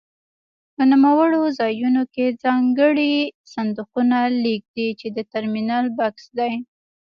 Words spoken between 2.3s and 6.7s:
ځانګړي صندوقونه لګېږي چې د ټرمینل بکس دی.